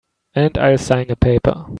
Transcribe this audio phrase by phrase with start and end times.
[0.33, 1.67] And I'll sign a paper.